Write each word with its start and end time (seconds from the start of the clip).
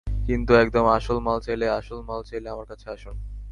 কিন্তু 0.27 0.51
একদম 0.53 0.85
আসল 0.87 1.17
মাল 1.19 1.39
চাইলে, 1.39 1.65
আসল 1.69 1.99
মাল 2.01 2.21
চাইলে 2.23 2.47
আমার 2.49 2.65
কাছে 2.65 2.89
আসুন। 2.89 3.15